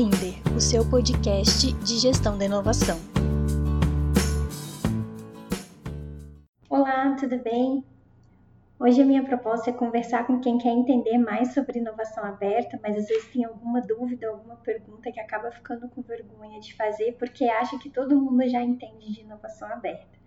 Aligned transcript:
Linder, 0.00 0.32
o 0.56 0.60
seu 0.62 0.82
podcast 0.88 1.74
de 1.74 1.98
gestão 1.98 2.38
da 2.38 2.46
inovação. 2.46 2.96
Olá, 6.70 7.14
tudo 7.20 7.36
bem? 7.36 7.84
Hoje 8.78 9.02
a 9.02 9.04
minha 9.04 9.22
proposta 9.22 9.68
é 9.68 9.74
conversar 9.74 10.26
com 10.26 10.40
quem 10.40 10.56
quer 10.56 10.70
entender 10.70 11.18
mais 11.18 11.52
sobre 11.52 11.80
inovação 11.80 12.24
aberta, 12.24 12.80
mas 12.82 12.96
às 12.96 13.08
vezes 13.08 13.30
tem 13.30 13.44
alguma 13.44 13.82
dúvida, 13.82 14.30
alguma 14.30 14.56
pergunta 14.56 15.12
que 15.12 15.20
acaba 15.20 15.50
ficando 15.50 15.86
com 15.90 16.00
vergonha 16.00 16.58
de 16.60 16.74
fazer 16.74 17.16
porque 17.18 17.44
acha 17.44 17.78
que 17.78 17.90
todo 17.90 18.18
mundo 18.18 18.48
já 18.48 18.62
entende 18.62 19.12
de 19.12 19.20
inovação 19.20 19.70
aberta. 19.70 20.18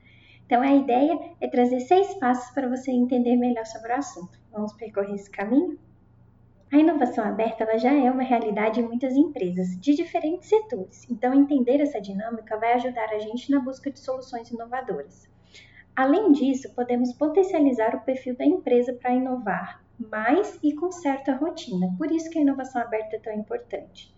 Então 0.45 0.61
a 0.61 0.71
ideia 0.71 1.17
é 1.41 1.47
trazer 1.47 1.79
seis 1.79 2.13
passos 2.19 2.53
para 2.53 2.69
você 2.69 2.91
entender 2.91 3.35
melhor 3.35 3.65
sobre 3.65 3.91
o 3.91 3.95
assunto. 3.95 4.39
Vamos 4.51 4.71
percorrer 4.73 5.15
esse 5.15 5.31
caminho? 5.31 5.79
A 6.73 6.77
inovação 6.79 7.23
aberta 7.23 7.65
ela 7.65 7.77
já 7.77 7.93
é 7.93 8.09
uma 8.09 8.23
realidade 8.23 8.79
em 8.79 8.83
muitas 8.83 9.15
empresas, 9.15 9.79
de 9.79 9.93
diferentes 9.93 10.49
setores. 10.49 11.07
Então, 11.07 11.31
entender 11.31 11.79
essa 11.79 12.01
dinâmica 12.01 12.57
vai 12.57 12.73
ajudar 12.73 13.11
a 13.11 13.19
gente 13.19 13.51
na 13.51 13.59
busca 13.59 13.91
de 13.91 13.99
soluções 13.99 14.49
inovadoras. 14.49 15.29
Além 15.95 16.31
disso, 16.31 16.73
podemos 16.73 17.13
potencializar 17.13 17.95
o 17.95 18.01
perfil 18.01 18.35
da 18.35 18.43
empresa 18.43 18.91
para 18.91 19.13
inovar 19.13 19.85
mais 19.99 20.57
e 20.63 20.73
com 20.73 20.91
certa 20.91 21.35
rotina. 21.35 21.93
Por 21.95 22.11
isso 22.11 22.27
que 22.31 22.39
a 22.39 22.41
inovação 22.41 22.81
aberta 22.81 23.17
é 23.17 23.19
tão 23.19 23.33
importante. 23.33 24.11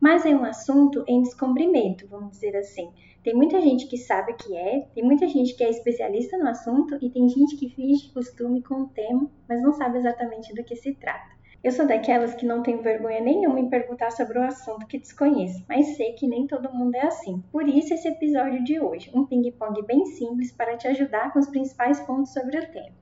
Mas 0.00 0.26
é 0.26 0.30
um 0.30 0.42
assunto 0.42 1.04
em 1.06 1.22
descobrimento, 1.22 2.08
vamos 2.08 2.32
dizer 2.32 2.56
assim. 2.56 2.90
Tem 3.22 3.34
muita 3.34 3.60
gente 3.60 3.86
que 3.86 3.96
sabe 3.96 4.32
o 4.32 4.36
que 4.36 4.56
é, 4.56 4.80
tem 4.96 5.04
muita 5.04 5.28
gente 5.28 5.54
que 5.54 5.62
é 5.62 5.70
especialista 5.70 6.36
no 6.36 6.48
assunto 6.48 6.98
e 7.00 7.08
tem 7.08 7.28
gente 7.28 7.56
que 7.56 7.68
finge 7.68 8.12
costume 8.12 8.64
com 8.64 8.80
o 8.80 8.88
tema, 8.88 9.30
mas 9.48 9.62
não 9.62 9.72
sabe 9.72 9.98
exatamente 9.98 10.52
do 10.52 10.64
que 10.64 10.74
se 10.74 10.92
trata. 10.94 11.38
Eu 11.62 11.72
sou 11.72 11.86
daquelas 11.86 12.34
que 12.34 12.46
não 12.46 12.62
tenho 12.62 12.80
vergonha 12.80 13.20
nenhuma 13.20 13.60
em 13.60 13.68
perguntar 13.68 14.10
sobre 14.12 14.38
um 14.38 14.42
assunto 14.42 14.86
que 14.86 14.98
desconheço, 14.98 15.62
mas 15.68 15.94
sei 15.94 16.14
que 16.14 16.26
nem 16.26 16.46
todo 16.46 16.72
mundo 16.72 16.94
é 16.94 17.06
assim. 17.06 17.44
Por 17.52 17.68
isso 17.68 17.92
esse 17.92 18.08
episódio 18.08 18.64
de 18.64 18.80
hoje, 18.80 19.10
um 19.12 19.26
ping-pong 19.26 19.82
bem 19.82 20.06
simples 20.06 20.50
para 20.50 20.78
te 20.78 20.88
ajudar 20.88 21.30
com 21.34 21.38
os 21.38 21.48
principais 21.48 22.00
pontos 22.00 22.32
sobre 22.32 22.58
o 22.58 22.66
tema. 22.72 22.96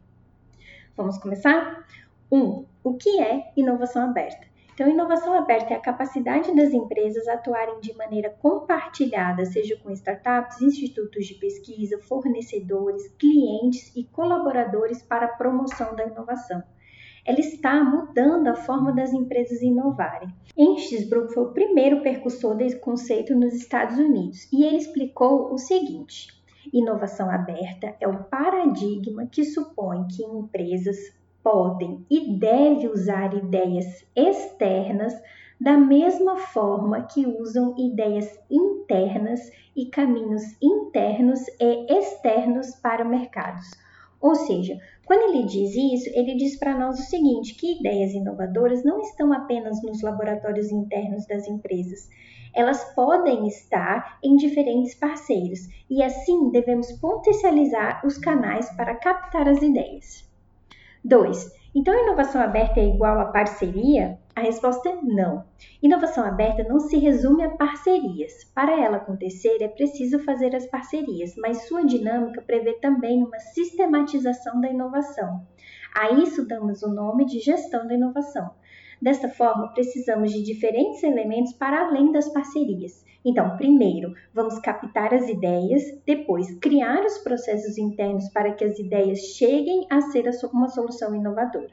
Vamos 0.96 1.18
começar? 1.18 1.86
1. 2.32 2.36
Um, 2.36 2.66
o 2.82 2.94
que 2.94 3.20
é 3.20 3.52
inovação 3.56 4.02
aberta? 4.02 4.48
Então, 4.74 4.88
inovação 4.88 5.34
aberta 5.34 5.74
é 5.74 5.76
a 5.76 5.80
capacidade 5.80 6.52
das 6.56 6.72
empresas 6.72 7.28
atuarem 7.28 7.78
de 7.78 7.96
maneira 7.96 8.30
compartilhada, 8.30 9.44
seja 9.44 9.76
com 9.76 9.92
startups, 9.92 10.60
institutos 10.62 11.26
de 11.26 11.34
pesquisa, 11.34 12.00
fornecedores, 12.00 13.06
clientes 13.18 13.94
e 13.94 14.02
colaboradores 14.02 15.00
para 15.00 15.26
a 15.26 15.36
promoção 15.36 15.94
da 15.94 16.04
inovação 16.04 16.60
ela 17.28 17.40
está 17.40 17.84
mudando 17.84 18.48
a 18.48 18.54
forma 18.54 18.90
das 18.90 19.12
empresas 19.12 19.60
inovarem. 19.60 20.34
Enschsbrook 20.56 21.34
foi 21.34 21.42
o 21.42 21.52
primeiro 21.52 22.00
percussor 22.00 22.56
desse 22.56 22.78
conceito 22.78 23.34
nos 23.34 23.52
Estados 23.52 23.98
Unidos 23.98 24.50
e 24.50 24.64
ele 24.64 24.78
explicou 24.78 25.52
o 25.52 25.58
seguinte: 25.58 26.28
inovação 26.72 27.30
aberta 27.30 27.94
é 28.00 28.08
o 28.08 28.24
paradigma 28.24 29.26
que 29.26 29.44
supõe 29.44 30.08
que 30.08 30.24
empresas 30.24 30.96
podem 31.42 32.02
e 32.10 32.32
devem 32.38 32.88
usar 32.88 33.34
ideias 33.34 34.06
externas 34.16 35.12
da 35.60 35.76
mesma 35.76 36.38
forma 36.38 37.02
que 37.02 37.26
usam 37.26 37.74
ideias 37.76 38.40
internas 38.50 39.52
e 39.76 39.84
caminhos 39.84 40.56
internos 40.62 41.40
e 41.60 41.92
externos 41.92 42.74
para 42.76 43.04
mercados 43.04 43.68
ou 44.20 44.34
seja, 44.34 44.76
quando 45.06 45.32
ele 45.32 45.46
diz 45.46 45.74
isso, 45.74 46.10
ele 46.12 46.34
diz 46.34 46.58
para 46.58 46.76
nós 46.76 46.98
o 46.98 47.04
seguinte: 47.04 47.54
que 47.54 47.78
ideias 47.78 48.12
inovadoras 48.12 48.84
não 48.84 49.00
estão 49.00 49.32
apenas 49.32 49.82
nos 49.82 50.02
laboratórios 50.02 50.70
internos 50.72 51.26
das 51.26 51.46
empresas. 51.46 52.08
Elas 52.54 52.82
podem 52.94 53.46
estar 53.46 54.18
em 54.22 54.36
diferentes 54.36 54.94
parceiros 54.94 55.68
e 55.88 56.02
assim 56.02 56.50
devemos 56.50 56.90
potencializar 56.92 58.04
os 58.04 58.18
canais 58.18 58.68
para 58.74 58.96
captar 58.96 59.48
as 59.48 59.62
ideias. 59.62 60.28
2. 61.04 61.52
Então, 61.74 61.94
inovação 61.94 62.40
aberta 62.40 62.80
é 62.80 62.86
igual 62.86 63.20
a 63.20 63.26
parceria? 63.26 64.18
A 64.38 64.40
resposta 64.40 64.88
é 64.88 64.94
não. 65.02 65.44
Inovação 65.82 66.24
aberta 66.24 66.62
não 66.62 66.78
se 66.78 66.96
resume 66.96 67.42
a 67.42 67.50
parcerias. 67.56 68.44
Para 68.54 68.80
ela 68.80 68.98
acontecer, 68.98 69.60
é 69.60 69.66
preciso 69.66 70.20
fazer 70.20 70.54
as 70.54 70.64
parcerias, 70.64 71.34
mas 71.36 71.66
sua 71.66 71.84
dinâmica 71.84 72.40
prevê 72.40 72.74
também 72.74 73.20
uma 73.24 73.40
sistematização 73.40 74.60
da 74.60 74.70
inovação. 74.70 75.44
A 75.92 76.12
isso 76.12 76.46
damos 76.46 76.84
o 76.84 76.94
nome 76.94 77.24
de 77.24 77.40
gestão 77.40 77.84
da 77.88 77.94
inovação. 77.94 78.54
Desta 79.02 79.28
forma, 79.28 79.74
precisamos 79.74 80.30
de 80.30 80.40
diferentes 80.40 81.02
elementos 81.02 81.52
para 81.54 81.88
além 81.88 82.12
das 82.12 82.28
parcerias. 82.28 83.04
Então, 83.24 83.56
primeiro, 83.56 84.14
vamos 84.32 84.60
captar 84.60 85.12
as 85.12 85.28
ideias, 85.28 85.82
depois, 86.06 86.54
criar 86.60 87.04
os 87.04 87.18
processos 87.18 87.76
internos 87.76 88.28
para 88.28 88.52
que 88.52 88.64
as 88.64 88.78
ideias 88.78 89.18
cheguem 89.18 89.84
a 89.90 90.00
ser 90.00 90.30
uma 90.52 90.68
solução 90.68 91.12
inovadora. 91.12 91.72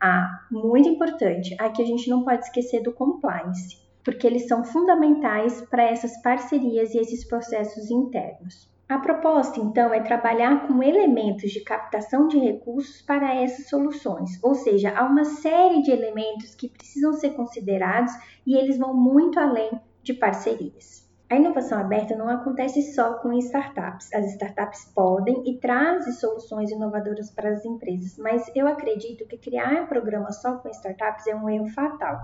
Ah, 0.00 0.46
muito 0.50 0.88
importante, 0.88 1.56
aqui 1.58 1.82
a 1.82 1.86
gente 1.86 2.08
não 2.08 2.24
pode 2.24 2.44
esquecer 2.44 2.82
do 2.82 2.92
compliance, 2.92 3.76
porque 4.04 4.26
eles 4.26 4.46
são 4.46 4.64
fundamentais 4.64 5.60
para 5.62 5.82
essas 5.82 6.22
parcerias 6.22 6.94
e 6.94 6.98
esses 6.98 7.26
processos 7.26 7.90
internos. 7.90 8.68
A 8.88 8.98
proposta, 8.98 9.60
então, 9.60 9.92
é 9.92 10.00
trabalhar 10.00 10.66
com 10.66 10.82
elementos 10.82 11.50
de 11.50 11.60
captação 11.60 12.28
de 12.28 12.38
recursos 12.38 13.02
para 13.02 13.34
essas 13.34 13.68
soluções, 13.68 14.42
ou 14.42 14.54
seja, 14.54 14.96
há 14.96 15.04
uma 15.04 15.24
série 15.24 15.82
de 15.82 15.90
elementos 15.90 16.54
que 16.54 16.68
precisam 16.68 17.12
ser 17.12 17.30
considerados 17.30 18.12
e 18.46 18.56
eles 18.56 18.78
vão 18.78 18.94
muito 18.94 19.38
além 19.38 19.70
de 20.02 20.14
parcerias. 20.14 21.07
A 21.30 21.36
inovação 21.36 21.78
aberta 21.78 22.16
não 22.16 22.30
acontece 22.30 22.94
só 22.94 23.18
com 23.18 23.34
startups. 23.34 24.10
As 24.14 24.32
startups 24.32 24.86
podem 24.94 25.42
e 25.46 25.58
trazem 25.58 26.14
soluções 26.14 26.70
inovadoras 26.70 27.30
para 27.30 27.50
as 27.50 27.66
empresas, 27.66 28.16
mas 28.16 28.50
eu 28.56 28.66
acredito 28.66 29.26
que 29.26 29.36
criar 29.36 29.82
um 29.82 29.86
programa 29.86 30.32
só 30.32 30.56
com 30.56 30.70
startups 30.70 31.26
é 31.26 31.36
um 31.36 31.50
erro 31.50 31.68
fatal. 31.68 32.18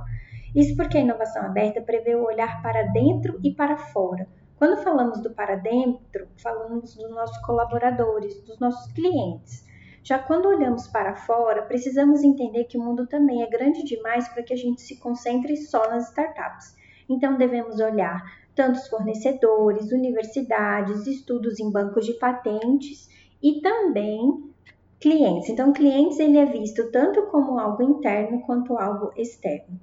Isso 0.55 0.75
porque 0.75 0.97
a 0.97 1.03
inovação 1.03 1.45
aberta 1.45 1.83
prevê 1.83 2.15
o 2.15 2.25
olhar 2.25 2.63
para 2.63 2.83
dentro 2.93 3.39
e 3.45 3.55
para 3.55 3.77
fora. 3.77 4.27
Quando 4.57 4.83
falamos 4.83 5.21
do 5.21 5.35
para 5.35 5.57
dentro, 5.57 6.27
falamos 6.39 6.95
dos 6.95 7.11
nossos 7.11 7.37
colaboradores, 7.45 8.41
dos 8.45 8.59
nossos 8.59 8.91
clientes. 8.93 9.67
Já 10.03 10.19
quando 10.19 10.47
olhamos 10.47 10.87
para 10.87 11.15
fora, 11.15 11.61
precisamos 11.61 12.23
entender 12.23 12.65
que 12.65 12.79
o 12.79 12.83
mundo 12.83 13.07
também 13.07 13.43
é 13.43 13.51
grande 13.51 13.85
demais 13.85 14.27
para 14.29 14.43
que 14.43 14.55
a 14.55 14.57
gente 14.57 14.81
se 14.81 14.99
concentre 14.99 15.59
só 15.59 15.91
nas 15.91 16.09
startups. 16.09 16.84
Então 17.09 17.37
devemos 17.37 17.81
olhar 17.81 18.23
tanto 18.55 18.79
os 18.79 18.89
fornecedores, 18.89 19.91
universidades, 19.91 21.07
estudos 21.07 21.59
em 21.59 21.71
bancos 21.71 22.07
de 22.07 22.15
patentes 22.15 23.09
e 23.43 23.61
também 23.61 24.55
clientes. 25.01 25.49
Então, 25.49 25.73
clientes 25.73 26.19
ele 26.19 26.39
é 26.39 26.47
visto 26.47 26.91
tanto 26.91 27.27
como 27.27 27.59
algo 27.59 27.83
interno 27.83 28.41
quanto 28.43 28.79
algo 28.79 29.13
externo. 29.17 29.79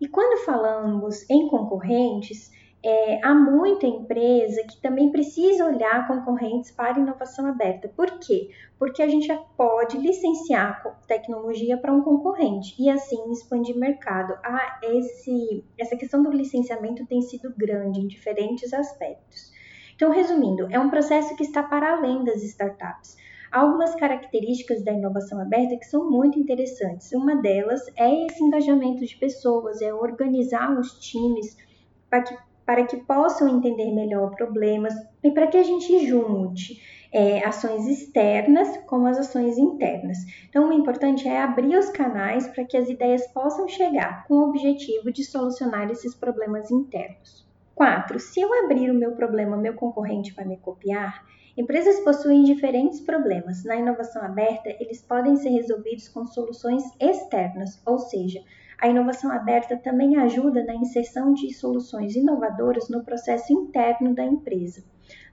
E 0.00 0.08
quando 0.08 0.44
falamos 0.44 1.28
em 1.28 1.48
concorrentes, 1.48 2.50
é, 2.84 3.18
há 3.24 3.34
muita 3.34 3.86
empresa 3.86 4.62
que 4.64 4.78
também 4.82 5.10
precisa 5.10 5.64
olhar 5.64 6.06
concorrentes 6.06 6.70
para 6.70 6.98
inovação 6.98 7.46
aberta. 7.46 7.88
Por 7.88 8.18
quê? 8.18 8.50
Porque 8.78 9.02
a 9.02 9.08
gente 9.08 9.26
pode 9.56 9.96
licenciar 9.96 10.82
tecnologia 11.08 11.78
para 11.78 11.92
um 11.92 12.02
concorrente 12.02 12.74
e 12.78 12.90
assim 12.90 13.32
expandir 13.32 13.74
mercado. 13.74 14.34
Ah, 14.44 14.80
esse, 14.82 15.64
essa 15.78 15.96
questão 15.96 16.22
do 16.22 16.30
licenciamento 16.30 17.06
tem 17.06 17.22
sido 17.22 17.54
grande 17.56 18.00
em 18.00 18.06
diferentes 18.06 18.74
aspectos. 18.74 19.50
Então, 19.96 20.10
resumindo, 20.10 20.68
é 20.70 20.78
um 20.78 20.90
processo 20.90 21.34
que 21.36 21.44
está 21.44 21.62
para 21.62 21.96
além 21.96 22.22
das 22.22 22.42
startups. 22.42 23.16
Há 23.50 23.60
algumas 23.60 23.94
características 23.94 24.84
da 24.84 24.92
inovação 24.92 25.40
aberta 25.40 25.76
que 25.76 25.86
são 25.86 26.10
muito 26.10 26.38
interessantes. 26.38 27.12
Uma 27.12 27.36
delas 27.36 27.80
é 27.96 28.26
esse 28.26 28.42
engajamento 28.42 29.06
de 29.06 29.16
pessoas, 29.16 29.80
é 29.80 29.94
organizar 29.94 30.78
os 30.78 30.98
times 30.98 31.56
para 32.10 32.22
que 32.22 32.36
para 32.64 32.84
que 32.84 32.96
possam 32.96 33.48
entender 33.48 33.92
melhor 33.92 34.34
problemas 34.34 34.94
e 35.22 35.30
para 35.30 35.46
que 35.46 35.56
a 35.56 35.62
gente 35.62 36.06
junte 36.06 36.82
é, 37.12 37.44
ações 37.44 37.86
externas 37.86 38.76
com 38.86 39.06
as 39.06 39.18
ações 39.18 39.56
internas. 39.56 40.18
Então, 40.48 40.68
o 40.68 40.72
importante 40.72 41.28
é 41.28 41.40
abrir 41.40 41.76
os 41.76 41.90
canais 41.90 42.48
para 42.48 42.64
que 42.64 42.76
as 42.76 42.88
ideias 42.88 43.26
possam 43.28 43.68
chegar 43.68 44.26
com 44.26 44.34
o 44.34 44.48
objetivo 44.48 45.12
de 45.12 45.24
solucionar 45.24 45.90
esses 45.90 46.14
problemas 46.14 46.70
internos. 46.70 47.46
4. 47.74 48.18
Se 48.18 48.40
eu 48.40 48.64
abrir 48.64 48.90
o 48.90 48.94
meu 48.94 49.12
problema, 49.12 49.56
meu 49.56 49.74
concorrente 49.74 50.32
vai 50.32 50.44
me 50.44 50.56
copiar, 50.56 51.24
Empresas 51.56 52.00
possuem 52.00 52.42
diferentes 52.42 53.00
problemas. 53.00 53.62
Na 53.62 53.76
inovação 53.76 54.22
aberta, 54.22 54.70
eles 54.80 55.00
podem 55.00 55.36
ser 55.36 55.50
resolvidos 55.50 56.08
com 56.08 56.26
soluções 56.26 56.82
externas, 56.98 57.80
ou 57.86 57.96
seja, 57.96 58.42
a 58.78 58.88
inovação 58.88 59.30
aberta 59.30 59.76
também 59.76 60.16
ajuda 60.16 60.64
na 60.64 60.74
inserção 60.74 61.32
de 61.32 61.52
soluções 61.54 62.16
inovadoras 62.16 62.88
no 62.88 63.04
processo 63.04 63.52
interno 63.52 64.14
da 64.14 64.24
empresa. 64.24 64.84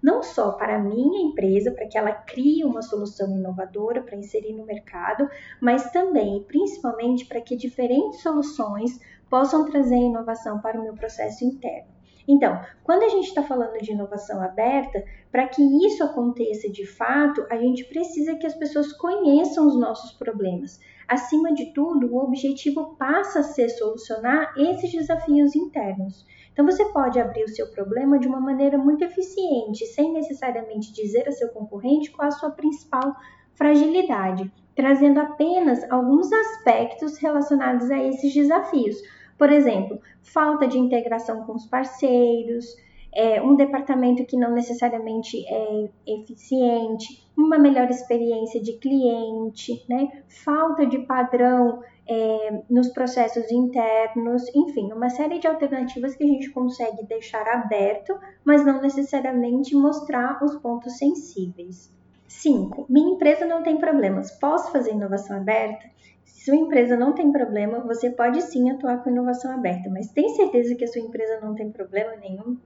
Não 0.01 0.23
só 0.23 0.53
para 0.53 0.75
a 0.75 0.79
minha 0.79 1.21
empresa, 1.21 1.71
para 1.71 1.87
que 1.87 1.97
ela 1.97 2.11
crie 2.11 2.63
uma 2.63 2.81
solução 2.81 3.35
inovadora 3.35 4.01
para 4.01 4.15
inserir 4.15 4.53
no 4.53 4.65
mercado, 4.65 5.29
mas 5.61 5.91
também 5.91 6.37
e 6.37 6.43
principalmente 6.43 7.25
para 7.25 7.41
que 7.41 7.55
diferentes 7.55 8.21
soluções 8.21 8.99
possam 9.29 9.69
trazer 9.69 9.95
inovação 9.95 10.59
para 10.59 10.79
o 10.79 10.83
meu 10.83 10.93
processo 10.93 11.45
interno. 11.45 12.00
Então, 12.27 12.59
quando 12.83 13.03
a 13.03 13.09
gente 13.09 13.27
está 13.27 13.43
falando 13.43 13.77
de 13.81 13.91
inovação 13.91 14.41
aberta, 14.41 15.03
para 15.31 15.47
que 15.47 15.61
isso 15.85 16.03
aconteça 16.03 16.69
de 16.69 16.85
fato, 16.85 17.45
a 17.49 17.57
gente 17.57 17.85
precisa 17.85 18.35
que 18.35 18.45
as 18.45 18.53
pessoas 18.53 18.93
conheçam 18.93 19.67
os 19.67 19.79
nossos 19.79 20.11
problemas. 20.13 20.79
Acima 21.07 21.53
de 21.53 21.73
tudo, 21.73 22.13
o 22.13 22.23
objetivo 22.23 22.95
passa 22.97 23.39
a 23.39 23.43
ser 23.43 23.69
solucionar 23.69 24.53
esses 24.57 24.91
desafios 24.91 25.55
internos. 25.55 26.25
Então, 26.53 26.65
você 26.65 26.85
pode 26.91 27.19
abrir 27.19 27.43
o 27.43 27.49
seu 27.49 27.67
problema 27.71 28.19
de 28.19 28.27
uma 28.27 28.39
maneira 28.39 28.77
muito 28.77 29.03
eficiente, 29.03 29.85
sem 29.87 30.11
necessariamente 30.13 30.93
dizer 30.93 31.27
a 31.27 31.31
seu 31.31 31.49
concorrente 31.49 32.11
qual 32.11 32.27
a 32.27 32.31
sua 32.31 32.51
principal 32.51 33.15
fragilidade, 33.53 34.51
trazendo 34.75 35.19
apenas 35.19 35.89
alguns 35.89 36.31
aspectos 36.31 37.17
relacionados 37.17 37.89
a 37.89 37.97
esses 37.97 38.33
desafios 38.33 38.97
por 39.41 39.51
exemplo, 39.51 39.99
falta 40.21 40.67
de 40.67 40.77
integração 40.77 41.43
com 41.47 41.53
os 41.53 41.65
parceiros, 41.65 42.77
é, 43.11 43.41
um 43.41 43.55
departamento 43.55 44.23
que 44.23 44.37
não 44.37 44.51
necessariamente 44.51 45.43
é 45.47 45.89
eficiente, 46.05 47.27
uma 47.35 47.57
melhor 47.57 47.89
experiência 47.89 48.61
de 48.61 48.73
cliente, 48.73 49.83
né? 49.89 50.21
falta 50.27 50.85
de 50.85 50.99
padrão 50.99 51.81
é, 52.07 52.61
nos 52.69 52.89
processos 52.89 53.51
internos, 53.51 54.43
enfim, 54.53 54.93
uma 54.93 55.09
série 55.09 55.39
de 55.39 55.47
alternativas 55.47 56.15
que 56.15 56.23
a 56.23 56.27
gente 56.27 56.51
consegue 56.51 57.03
deixar 57.07 57.47
aberto, 57.47 58.15
mas 58.45 58.63
não 58.63 58.79
necessariamente 58.79 59.73
mostrar 59.75 60.37
os 60.43 60.55
pontos 60.57 60.99
sensíveis. 60.99 61.91
5. 62.27 62.85
Minha 62.87 63.15
empresa 63.15 63.47
não 63.47 63.63
tem 63.63 63.77
problemas. 63.77 64.29
Posso 64.33 64.71
fazer 64.71 64.91
inovação 64.91 65.35
aberta? 65.37 65.89
Se 66.23 66.45
sua 66.45 66.55
empresa 66.55 66.97
não 66.97 67.13
tem 67.13 67.31
problema, 67.31 67.79
você 67.81 68.09
pode 68.09 68.41
sim 68.41 68.69
atuar 68.71 69.03
com 69.03 69.09
inovação 69.09 69.53
aberta, 69.53 69.89
mas 69.89 70.11
tem 70.11 70.29
certeza 70.29 70.75
que 70.75 70.83
a 70.83 70.87
sua 70.87 71.01
empresa 71.01 71.39
não 71.39 71.53
tem 71.53 71.71
problema 71.71 72.15
nenhum? 72.15 72.57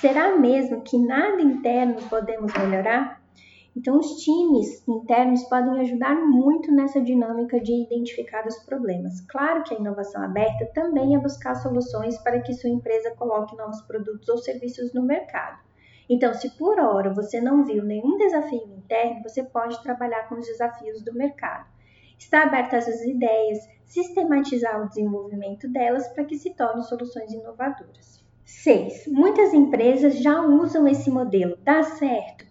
Será 0.00 0.36
mesmo 0.36 0.80
que 0.80 0.98
nada 0.98 1.40
interno 1.40 1.96
podemos 2.08 2.52
melhorar? 2.54 3.22
Então, 3.74 3.98
os 3.98 4.16
times 4.22 4.86
internos 4.86 5.44
podem 5.44 5.80
ajudar 5.80 6.14
muito 6.14 6.70
nessa 6.70 7.00
dinâmica 7.00 7.58
de 7.58 7.72
identificar 7.72 8.46
os 8.46 8.58
problemas. 8.64 9.20
Claro 9.22 9.64
que 9.64 9.74
a 9.74 9.78
inovação 9.78 10.22
aberta 10.22 10.66
também 10.74 11.14
é 11.14 11.18
buscar 11.18 11.54
soluções 11.54 12.18
para 12.18 12.40
que 12.40 12.52
sua 12.52 12.68
empresa 12.68 13.14
coloque 13.16 13.56
novos 13.56 13.80
produtos 13.82 14.28
ou 14.28 14.38
serviços 14.38 14.92
no 14.92 15.02
mercado. 15.02 15.58
Então, 16.08 16.34
se 16.34 16.50
por 16.58 16.78
hora 16.78 17.14
você 17.14 17.40
não 17.40 17.64
viu 17.64 17.82
nenhum 17.82 18.18
desafio 18.18 18.62
interno, 18.76 19.22
você 19.22 19.42
pode 19.42 19.82
trabalhar 19.82 20.28
com 20.28 20.34
os 20.34 20.46
desafios 20.46 21.00
do 21.02 21.14
mercado 21.14 21.71
estar 22.22 22.46
aberta 22.46 22.76
às 22.76 22.88
ideias, 23.04 23.58
sistematizar 23.84 24.82
o 24.82 24.88
desenvolvimento 24.88 25.68
delas 25.68 26.08
para 26.08 26.24
que 26.24 26.38
se 26.38 26.50
tornem 26.54 26.82
soluções 26.82 27.32
inovadoras. 27.32 28.22
6. 28.44 29.06
Muitas 29.08 29.52
empresas 29.52 30.18
já 30.18 30.40
usam 30.40 30.86
esse 30.86 31.10
modelo. 31.10 31.56
Dá 31.62 31.82
certo? 31.82 32.46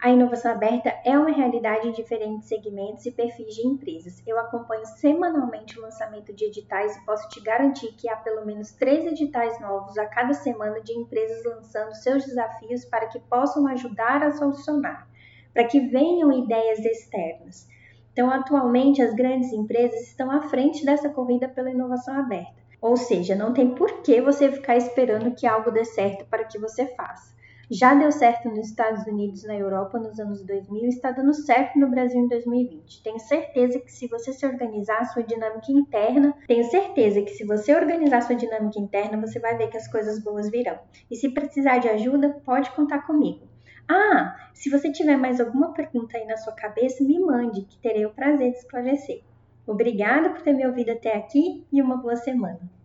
A 0.00 0.10
inovação 0.10 0.52
aberta 0.52 0.92
é 1.04 1.18
uma 1.18 1.30
realidade 1.30 1.88
em 1.88 1.92
diferentes 1.92 2.46
segmentos 2.46 3.06
e 3.06 3.10
perfis 3.10 3.54
de 3.54 3.66
empresas. 3.66 4.22
Eu 4.26 4.38
acompanho 4.38 4.84
semanalmente 4.84 5.78
o 5.78 5.82
lançamento 5.82 6.32
de 6.34 6.44
editais 6.44 6.94
e 6.94 7.06
posso 7.06 7.26
te 7.30 7.40
garantir 7.40 7.94
que 7.94 8.08
há 8.08 8.16
pelo 8.16 8.44
menos 8.44 8.72
três 8.72 9.06
editais 9.06 9.58
novos 9.60 9.96
a 9.96 10.06
cada 10.06 10.34
semana 10.34 10.80
de 10.82 10.92
empresas 10.92 11.42
lançando 11.44 11.94
seus 11.94 12.26
desafios 12.26 12.84
para 12.84 13.06
que 13.06 13.18
possam 13.20 13.66
ajudar 13.68 14.22
a 14.22 14.32
solucionar, 14.32 15.08
para 15.54 15.64
que 15.64 15.80
venham 15.80 16.30
ideias 16.30 16.80
externas. 16.80 17.66
Então, 18.14 18.30
atualmente, 18.30 19.02
as 19.02 19.12
grandes 19.12 19.52
empresas 19.52 20.02
estão 20.02 20.30
à 20.30 20.42
frente 20.42 20.84
dessa 20.84 21.08
corrida 21.08 21.48
pela 21.48 21.68
inovação 21.68 22.14
aberta. 22.14 22.54
Ou 22.80 22.96
seja, 22.96 23.34
não 23.34 23.52
tem 23.52 23.74
por 23.74 24.02
que 24.02 24.20
você 24.20 24.52
ficar 24.52 24.76
esperando 24.76 25.34
que 25.34 25.48
algo 25.48 25.72
dê 25.72 25.84
certo 25.84 26.24
para 26.26 26.44
que 26.44 26.56
você 26.56 26.86
faça. 26.94 27.34
Já 27.68 27.92
deu 27.92 28.12
certo 28.12 28.48
nos 28.48 28.68
Estados 28.68 29.04
Unidos, 29.04 29.42
na 29.42 29.56
Europa 29.56 29.98
nos 29.98 30.20
anos 30.20 30.44
2000 30.44 30.84
e 30.84 30.88
está 30.90 31.10
dando 31.10 31.34
certo 31.34 31.76
no 31.76 31.90
Brasil 31.90 32.20
em 32.20 32.28
2020. 32.28 33.02
Tenho 33.02 33.18
certeza 33.18 33.80
que 33.80 33.90
se 33.90 34.06
você 34.06 34.32
se 34.32 34.46
organizar 34.46 34.98
a 34.98 35.06
sua 35.06 35.24
dinâmica 35.24 35.72
interna, 35.72 36.36
tenho 36.46 36.62
certeza 36.70 37.20
que 37.20 37.32
se 37.32 37.44
você 37.44 37.74
organizar 37.74 38.18
a 38.18 38.20
sua 38.20 38.36
dinâmica 38.36 38.78
interna, 38.78 39.20
você 39.20 39.40
vai 39.40 39.56
ver 39.56 39.70
que 39.70 39.76
as 39.76 39.90
coisas 39.90 40.22
boas 40.22 40.48
virão. 40.48 40.78
E 41.10 41.16
se 41.16 41.30
precisar 41.30 41.78
de 41.78 41.88
ajuda, 41.88 42.40
pode 42.44 42.70
contar 42.76 43.04
comigo. 43.06 43.53
Ah, 43.88 44.48
se 44.54 44.70
você 44.70 44.90
tiver 44.90 45.16
mais 45.16 45.40
alguma 45.40 45.72
pergunta 45.72 46.16
aí 46.16 46.24
na 46.26 46.36
sua 46.36 46.52
cabeça, 46.52 47.04
me 47.04 47.18
mande, 47.18 47.62
que 47.62 47.76
terei 47.78 48.06
o 48.06 48.12
prazer 48.12 48.52
de 48.52 48.58
esclarecer. 48.58 49.22
Obrigada 49.66 50.30
por 50.30 50.42
ter 50.42 50.52
me 50.52 50.66
ouvido 50.66 50.90
até 50.90 51.16
aqui 51.16 51.66
e 51.72 51.80
uma 51.82 51.96
boa 51.96 52.16
semana. 52.16 52.70